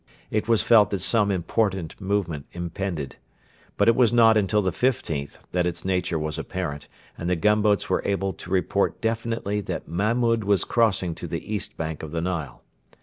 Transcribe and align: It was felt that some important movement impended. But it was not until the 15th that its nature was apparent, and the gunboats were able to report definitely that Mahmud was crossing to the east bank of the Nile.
It 0.31 0.47
was 0.47 0.63
felt 0.63 0.89
that 0.89 0.99
some 1.01 1.29
important 1.29 2.01
movement 2.01 2.47
impended. 2.53 3.17
But 3.77 3.87
it 3.87 3.95
was 3.95 4.11
not 4.11 4.35
until 4.35 4.63
the 4.63 4.71
15th 4.71 5.37
that 5.51 5.67
its 5.67 5.85
nature 5.85 6.17
was 6.17 6.39
apparent, 6.39 6.87
and 7.19 7.29
the 7.29 7.35
gunboats 7.35 7.87
were 7.87 8.01
able 8.03 8.33
to 8.33 8.49
report 8.49 8.99
definitely 8.99 9.61
that 9.61 9.87
Mahmud 9.87 10.43
was 10.43 10.63
crossing 10.63 11.13
to 11.13 11.27
the 11.27 11.53
east 11.53 11.77
bank 11.77 12.01
of 12.01 12.09
the 12.09 12.21
Nile. 12.21 12.63